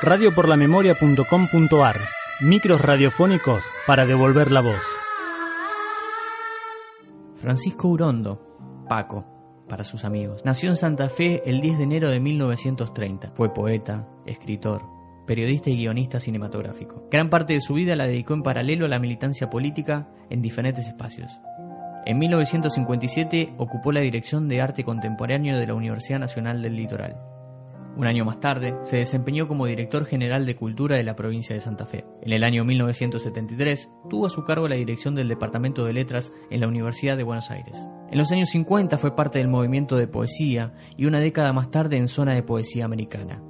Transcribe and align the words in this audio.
radioporlamemoria.com.ar 0.00 1.96
Micros 2.40 2.80
radiofónicos 2.80 3.64
para 3.84 4.06
devolver 4.06 4.52
la 4.52 4.60
voz. 4.60 4.80
Francisco 7.34 7.88
Urondo, 7.88 8.86
Paco, 8.88 9.64
para 9.68 9.82
sus 9.82 10.04
amigos. 10.04 10.42
Nació 10.44 10.70
en 10.70 10.76
Santa 10.76 11.08
Fe 11.08 11.42
el 11.46 11.60
10 11.60 11.78
de 11.78 11.84
enero 11.84 12.10
de 12.10 12.20
1930. 12.20 13.32
Fue 13.34 13.52
poeta, 13.52 14.06
escritor, 14.24 14.82
periodista 15.26 15.70
y 15.70 15.78
guionista 15.78 16.20
cinematográfico. 16.20 17.08
Gran 17.10 17.28
parte 17.28 17.54
de 17.54 17.60
su 17.60 17.74
vida 17.74 17.96
la 17.96 18.06
dedicó 18.06 18.34
en 18.34 18.44
paralelo 18.44 18.86
a 18.86 18.88
la 18.88 19.00
militancia 19.00 19.50
política 19.50 20.08
en 20.30 20.42
diferentes 20.42 20.86
espacios. 20.86 21.32
En 22.06 22.18
1957 22.18 23.54
ocupó 23.58 23.90
la 23.90 24.00
dirección 24.00 24.48
de 24.48 24.60
arte 24.60 24.84
contemporáneo 24.84 25.58
de 25.58 25.66
la 25.66 25.74
Universidad 25.74 26.20
Nacional 26.20 26.62
del 26.62 26.76
Litoral. 26.76 27.16
Un 27.98 28.06
año 28.06 28.24
más 28.24 28.38
tarde, 28.38 28.76
se 28.82 28.98
desempeñó 28.98 29.48
como 29.48 29.66
director 29.66 30.06
general 30.06 30.46
de 30.46 30.54
Cultura 30.54 30.94
de 30.94 31.02
la 31.02 31.16
provincia 31.16 31.52
de 31.52 31.60
Santa 31.60 31.84
Fe. 31.84 32.04
En 32.22 32.32
el 32.32 32.44
año 32.44 32.64
1973, 32.64 33.90
tuvo 34.08 34.26
a 34.26 34.30
su 34.30 34.44
cargo 34.44 34.68
la 34.68 34.76
dirección 34.76 35.16
del 35.16 35.26
Departamento 35.26 35.84
de 35.84 35.94
Letras 35.94 36.32
en 36.48 36.60
la 36.60 36.68
Universidad 36.68 37.16
de 37.16 37.24
Buenos 37.24 37.50
Aires. 37.50 37.76
En 38.08 38.16
los 38.16 38.30
años 38.30 38.50
50 38.50 38.98
fue 38.98 39.16
parte 39.16 39.40
del 39.40 39.48
movimiento 39.48 39.96
de 39.96 40.06
poesía 40.06 40.74
y 40.96 41.06
una 41.06 41.18
década 41.18 41.52
más 41.52 41.72
tarde 41.72 41.96
en 41.96 42.06
Zona 42.06 42.34
de 42.34 42.44
Poesía 42.44 42.84
Americana. 42.84 43.42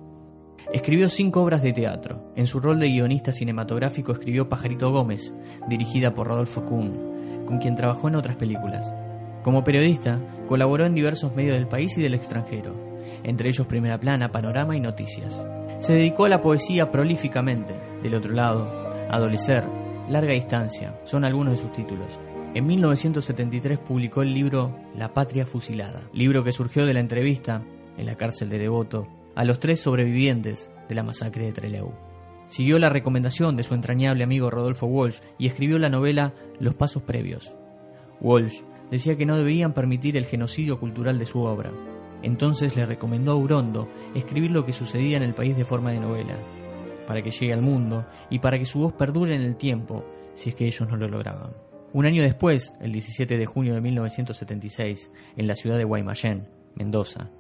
Escribió 0.73 1.11
cinco 1.11 1.43
obras 1.43 1.63
de 1.63 1.75
teatro. 1.75 2.33
En 2.35 2.47
su 2.47 2.59
rol 2.59 2.81
de 2.81 2.89
guionista 2.89 3.33
cinematográfico 3.33 4.13
escribió 4.13 4.49
Pajarito 4.49 4.91
Gómez, 4.91 5.31
dirigida 5.69 6.15
por 6.15 6.27
Rodolfo 6.27 6.65
Kuhn, 6.65 7.45
con 7.45 7.59
quien 7.59 7.77
trabajó 7.77 8.09
en 8.09 8.17
otras 8.17 8.37
películas. 8.37 8.95
Como 9.43 9.63
periodista, 9.63 10.19
colaboró 10.47 10.87
en 10.87 10.95
diversos 10.95 11.37
medios 11.37 11.55
del 11.55 11.69
país 11.69 11.99
y 11.99 12.01
del 12.01 12.15
extranjero 12.15 12.88
entre 13.25 13.49
ellos 13.49 13.67
Primera 13.67 13.99
Plana, 13.99 14.31
Panorama 14.31 14.77
y 14.77 14.81
Noticias. 14.81 15.45
Se 15.81 15.95
dedicó 15.95 16.25
a 16.25 16.29
la 16.29 16.43
poesía 16.43 16.91
prolíficamente. 16.91 17.75
Del 18.03 18.15
otro 18.15 18.33
lado, 18.33 18.69
Adolecer, 19.11 19.65
Larga 20.09 20.33
Distancia, 20.33 21.01
son 21.05 21.25
algunos 21.25 21.55
de 21.55 21.63
sus 21.63 21.73
títulos. 21.73 22.19
En 22.55 22.67
1973 22.67 23.79
publicó 23.79 24.23
el 24.23 24.33
libro 24.33 24.75
La 24.97 25.13
Patria 25.13 25.47
Fusilada, 25.47 26.03
libro 26.13 26.43
que 26.43 26.53
surgió 26.53 26.87
de 26.87 26.95
la 26.95 27.01
entrevista, 27.01 27.63
en 27.97 28.07
la 28.07 28.17
cárcel 28.17 28.49
de 28.49 28.59
Devoto, 28.59 29.07
a 29.35 29.45
los 29.45 29.61
tres 29.61 29.81
sobrevivientes 29.81 30.69
de 30.89 30.95
la 30.95 31.03
masacre 31.03 31.45
de 31.45 31.53
Trelew. 31.53 31.93
Siguió 32.49 32.79
la 32.79 32.89
recomendación 32.89 33.57
de 33.57 33.63
su 33.63 33.75
entrañable 33.75 34.25
amigo 34.25 34.51
Rodolfo 34.51 34.87
Walsh 34.87 35.21
y 35.39 35.47
escribió 35.47 35.79
la 35.79 35.91
novela 35.91 36.33
Los 36.59 36.75
Pasos 36.75 37.03
Previos. 37.03 37.53
Walsh 38.21 38.63
decía 38.91 39.17
que 39.17 39.27
no 39.27 39.37
deberían 39.37 39.75
permitir 39.75 40.17
el 40.17 40.25
genocidio 40.25 40.81
cultural 40.81 41.19
de 41.19 41.27
su 41.27 41.43
obra, 41.43 41.71
entonces 42.23 42.77
le 42.77 42.87
recomendó 42.87 43.33
a 43.33 43.37
Urondo 43.37 43.89
escribir 44.15 44.51
lo 44.51 44.65
que 44.65 44.73
sucedía 44.73 45.17
en 45.17 45.23
el 45.23 45.35
país 45.35 45.57
de 45.57 45.65
forma 45.65 45.93
de 45.93 46.01
novela, 46.01 46.37
para 47.07 47.23
que 47.23 47.31
llegue 47.31 47.53
al 47.53 47.63
mundo 47.63 48.07
y 48.31 48.39
para 48.39 48.59
que 48.59 48.65
su 48.65 48.81
voz 48.81 48.93
perdure 48.93 49.35
en 49.35 49.43
el 49.43 49.57
tiempo, 49.57 50.05
si 50.35 50.51
es 50.51 50.55
que 50.55 50.67
ellos 50.67 50.89
no 50.89 50.97
lo 50.97 51.09
lograban. 51.09 51.53
Un 51.93 52.05
año 52.05 52.23
después, 52.23 52.75
el 52.81 52.93
17 52.93 53.39
de 53.39 53.47
junio 53.47 53.75
de 53.75 53.81
1976, 53.81 55.11
en 55.37 55.47
la 55.47 55.55
ciudad 55.55 55.79
de 55.79 55.85
Guaymallén, 55.85 56.49
Mendoza, 56.75 57.31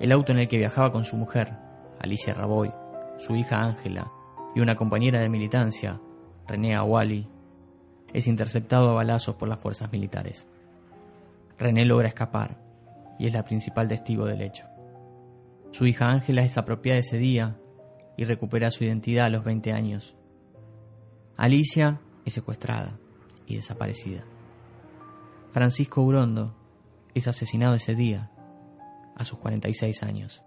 el 0.00 0.10
auto 0.10 0.32
en 0.32 0.38
el 0.40 0.48
que 0.48 0.58
viajaba 0.58 0.90
con 0.90 1.04
su 1.04 1.16
mujer, 1.16 1.52
Alicia 2.00 2.34
Raboy, 2.34 2.70
su 3.18 3.36
hija 3.36 3.62
Ángela 3.62 4.10
y 4.54 4.60
una 4.60 4.74
compañera 4.74 5.20
de 5.20 5.28
militancia, 5.28 6.00
René 6.48 6.74
Awali, 6.74 7.28
es 8.12 8.26
interceptado 8.26 8.90
a 8.90 8.94
balazos 8.94 9.36
por 9.36 9.48
las 9.48 9.60
fuerzas 9.60 9.92
militares. 9.92 10.48
René 11.58 11.84
logra 11.84 12.08
escapar 12.08 12.63
y 13.18 13.26
es 13.26 13.32
la 13.32 13.44
principal 13.44 13.88
testigo 13.88 14.26
del 14.26 14.42
hecho. 14.42 14.66
Su 15.72 15.86
hija 15.86 16.10
Ángela 16.10 16.42
es 16.42 16.56
apropiada 16.56 17.00
ese 17.00 17.18
día 17.18 17.56
y 18.16 18.24
recupera 18.24 18.70
su 18.70 18.84
identidad 18.84 19.26
a 19.26 19.30
los 19.30 19.44
20 19.44 19.72
años. 19.72 20.16
Alicia 21.36 22.00
es 22.24 22.32
secuestrada 22.32 22.98
y 23.46 23.56
desaparecida. 23.56 24.24
Francisco 25.50 26.02
Urondo 26.02 26.54
es 27.14 27.28
asesinado 27.28 27.74
ese 27.74 27.94
día, 27.94 28.30
a 29.16 29.24
sus 29.24 29.38
46 29.38 30.02
años. 30.02 30.42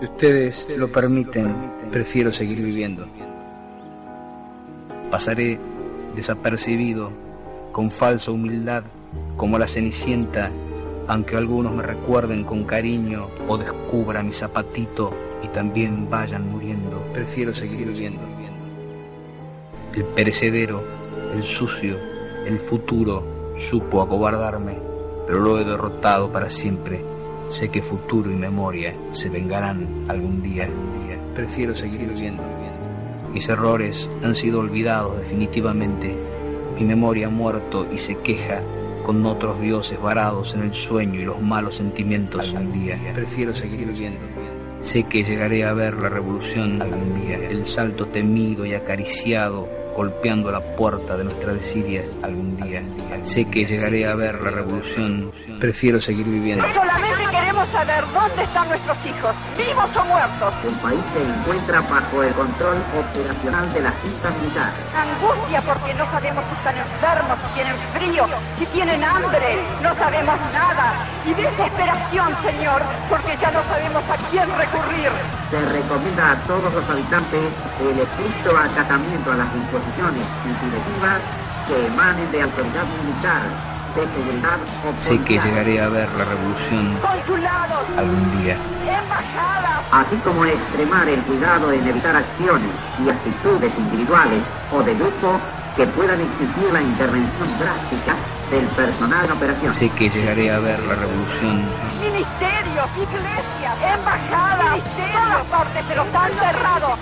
Si 0.00 0.06
ustedes 0.06 0.66
lo 0.78 0.90
permiten, 0.90 1.54
prefiero 1.90 2.32
seguir 2.32 2.62
viviendo. 2.62 3.06
Pasaré 5.10 5.60
desapercibido, 6.16 7.10
con 7.70 7.90
falsa 7.90 8.30
humildad, 8.30 8.84
como 9.36 9.58
la 9.58 9.68
cenicienta, 9.68 10.50
aunque 11.06 11.36
algunos 11.36 11.74
me 11.74 11.82
recuerden 11.82 12.44
con 12.44 12.64
cariño 12.64 13.28
o 13.46 13.58
descubra 13.58 14.22
mi 14.22 14.32
zapatito 14.32 15.12
y 15.42 15.48
también 15.48 16.08
vayan 16.08 16.48
muriendo. 16.50 17.02
Prefiero 17.12 17.54
seguir 17.54 17.86
viviendo. 17.88 18.22
El 19.94 20.04
perecedero, 20.04 20.82
el 21.34 21.42
sucio, 21.42 21.98
el 22.46 22.58
futuro 22.58 23.52
supo 23.58 24.00
acobardarme, 24.00 24.78
pero 25.26 25.40
lo 25.40 25.60
he 25.60 25.64
derrotado 25.66 26.32
para 26.32 26.48
siempre 26.48 27.19
Sé 27.50 27.68
que 27.68 27.82
futuro 27.82 28.30
y 28.30 28.36
memoria 28.36 28.94
se 29.10 29.28
vengarán 29.28 30.06
algún 30.08 30.40
día. 30.40 30.68
Prefiero 31.34 31.74
seguir 31.74 32.08
viviendo. 32.08 32.42
Mis 33.32 33.48
errores 33.48 34.08
han 34.22 34.36
sido 34.36 34.60
olvidados 34.60 35.18
definitivamente. 35.18 36.16
Mi 36.78 36.84
memoria 36.84 37.26
ha 37.26 37.30
muerto 37.30 37.88
y 37.92 37.98
se 37.98 38.16
queja 38.18 38.60
con 39.04 39.26
otros 39.26 39.60
dioses 39.60 40.00
varados 40.00 40.54
en 40.54 40.62
el 40.62 40.74
sueño 40.74 41.20
y 41.20 41.24
los 41.24 41.42
malos 41.42 41.76
sentimientos 41.76 42.48
algún 42.48 42.72
día. 42.72 42.96
Prefiero 43.14 43.52
seguir 43.52 43.84
viviendo. 43.84 44.20
Sé 44.82 45.02
que 45.02 45.24
llegaré 45.24 45.64
a 45.64 45.74
ver 45.74 45.94
la 45.94 46.08
revolución 46.08 46.80
algún 46.80 47.20
día, 47.20 47.36
el 47.36 47.66
salto 47.66 48.06
temido 48.06 48.64
y 48.64 48.74
acariciado 48.74 49.68
golpeando 49.94 50.50
la 50.50 50.60
puerta 50.76 51.16
de 51.16 51.24
nuestra 51.24 51.52
desidia 51.52 52.04
algún 52.22 52.56
día. 52.56 52.82
Sé 53.24 53.44
que 53.46 53.66
llegaré 53.66 54.06
a 54.06 54.14
ver 54.14 54.40
la 54.40 54.50
revolución, 54.50 55.30
prefiero 55.58 56.00
seguir 56.00 56.26
viviendo. 56.26 56.64
Solamente 56.72 57.39
queremos 57.60 57.68
saber 57.72 58.04
dónde 58.12 58.42
están 58.42 58.68
nuestros 58.68 58.96
hijos, 59.04 59.34
vivos 59.56 59.90
o 59.96 60.04
muertos. 60.04 60.54
El 60.64 60.74
país 60.76 61.00
se 61.12 61.22
encuentra 61.22 61.80
bajo 61.80 62.22
el 62.22 62.32
control 62.32 62.82
operacional 62.96 63.72
de 63.72 63.80
las 63.80 63.94
cintas 64.02 64.36
militares. 64.36 64.74
Angustia 64.96 65.60
porque 65.62 65.94
no 65.94 66.10
sabemos 66.10 66.44
si 66.48 66.54
están 66.56 66.76
enfermos, 66.78 67.38
si 67.46 67.54
tienen 67.54 67.76
frío, 67.92 68.26
si 68.58 68.66
tienen 68.66 69.04
hambre, 69.04 69.60
no 69.82 69.94
sabemos 69.94 70.36
nada. 70.52 70.94
Y 71.26 71.34
desesperación, 71.34 72.34
Señor, 72.42 72.82
porque 73.08 73.36
ya 73.36 73.50
no 73.50 73.62
sabemos 73.64 74.02
a 74.08 74.16
quién 74.30 74.48
recurrir. 74.56 75.10
Se 75.50 75.60
recomienda 75.60 76.32
a 76.32 76.36
todos 76.44 76.72
los 76.72 76.88
habitantes 76.88 77.52
el 77.80 78.00
estricto 78.00 78.56
acatamiento 78.56 79.32
a 79.32 79.36
las 79.36 79.52
disposiciones 79.52 80.24
directivas 80.44 81.20
que 81.66 81.86
emanen 81.86 82.30
de 82.32 82.42
autoridad 82.42 82.86
militar, 83.04 83.42
Sé 84.98 85.18
que 85.22 85.38
llegaré 85.38 85.80
a 85.80 85.88
ver 85.88 86.08
la 86.12 86.24
revolución 86.24 86.96
algún 87.96 88.42
día. 88.42 88.56
así 89.90 90.16
como 90.16 90.44
extremar 90.44 91.08
el 91.08 91.22
cuidado 91.22 91.72
en 91.72 91.86
evitar 91.86 92.16
acciones 92.16 92.70
y 93.04 93.10
actitudes 93.10 93.72
individuales 93.76 94.42
o 94.72 94.82
de 94.82 94.94
grupo 94.94 95.40
que 95.76 95.86
puedan 95.86 96.20
exigir 96.20 96.72
la 96.72 96.82
intervención 96.82 97.48
drástica 97.58 98.16
del 98.50 98.66
personal 98.68 99.24
en 99.24 99.32
operación. 99.32 99.72
Sé 99.72 99.88
que 99.90 100.08
llegaré 100.08 100.50
a 100.50 100.58
ver 100.58 100.80
la 100.84 100.94
revolución 100.94 101.64
ministerios, 102.00 102.88
iglesias, 102.96 103.76
embajadas, 103.96 104.80
todas 104.96 105.44
partes 105.46 105.86
se 105.86 105.96
los 105.96 106.14
han 106.14 106.32
cerrado. 106.32 106.96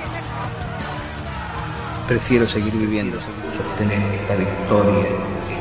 Prefiero 2.06 2.48
seguir 2.48 2.72
viviendo, 2.74 3.18
sostener 3.20 4.14
esta 4.14 4.36
victoria, 4.36 5.06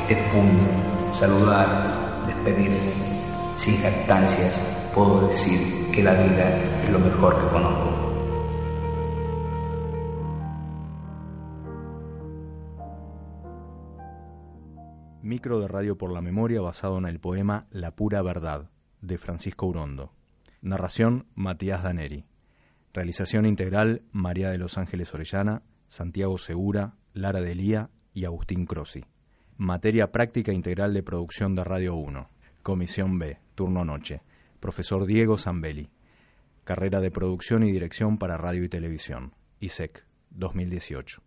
este 0.08 0.16
punto, 0.32 0.97
saludar, 1.18 2.28
despedirme. 2.28 2.78
Sin 3.56 3.76
jactancias, 3.78 4.54
puedo 4.94 5.28
decir 5.28 5.92
que 5.92 6.04
la 6.04 6.14
vida 6.14 6.84
es 6.84 6.92
lo 6.92 7.00
mejor 7.00 7.42
que 7.42 7.48
conozco. 7.50 7.98
Micro 15.24 15.60
de 15.60 15.68
Radio 15.68 15.98
por 15.98 16.14
la 16.14 16.22
Memoria 16.22 16.62
basado 16.62 17.00
en 17.00 17.06
el 17.06 17.20
poema 17.20 17.66
La 17.72 17.96
pura 17.96 18.22
verdad 18.22 18.70
de 19.02 19.18
Francisco 19.18 19.66
Urondo. 19.66 20.14
Narración 20.62 21.26
Matías 21.34 21.82
Daneri. 21.82 22.26
Realización 22.94 23.48
integral 23.48 24.04
María 24.12 24.52
de 24.52 24.60
los 24.60 24.78
Ángeles 24.78 25.12
Orellana, 25.16 25.64
Santiago 25.88 26.38
Segura, 26.38 26.94
Lara 27.14 27.42
Delía 27.42 27.90
y 28.14 28.26
Agustín 28.26 28.68
Crossi. 28.68 29.04
Materia 29.58 30.12
práctica 30.12 30.52
integral 30.54 30.94
de 30.94 31.02
producción 31.02 31.56
de 31.56 31.64
Radio 31.64 31.96
1. 31.96 32.30
Comisión 32.62 33.18
B, 33.18 33.40
turno 33.56 33.84
noche. 33.84 34.22
Profesor 34.60 35.08
Diego 35.08 35.40
Zambelli. 35.40 35.90
Carrera 36.64 37.02
de 37.02 37.10
producción 37.10 37.64
y 37.64 37.72
dirección 37.72 38.20
para 38.20 38.38
radio 38.38 38.64
y 38.64 38.70
televisión. 38.70 39.34
ISEC 39.60 40.06
2018. 40.30 41.24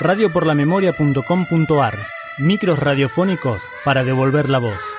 radioporlamemoria.com.ar 0.00 1.94
Micros 2.38 2.78
radiofónicos 2.78 3.60
para 3.84 4.04
devolver 4.04 4.48
la 4.48 4.60
voz. 4.60 4.97